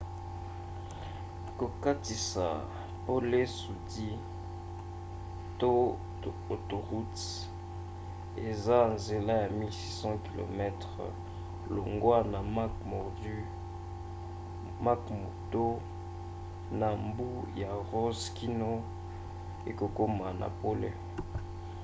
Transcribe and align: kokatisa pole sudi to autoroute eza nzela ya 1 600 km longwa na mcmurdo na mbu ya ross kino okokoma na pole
kokatisa 1.57 2.45
pole 3.05 3.41
sudi 3.59 4.09
to 5.59 5.71
autoroute 6.51 7.27
eza 8.49 8.77
nzela 8.95 9.33
ya 9.41 9.47
1 9.49 9.67
600 9.67 10.25
km 10.25 10.61
longwa 11.73 12.17
na 12.33 12.39
mcmurdo 14.85 15.67
na 16.79 16.87
mbu 17.05 17.29
ya 17.61 17.71
ross 17.91 18.19
kino 18.37 18.71
okokoma 19.69 20.27
na 20.39 20.47
pole 20.59 20.89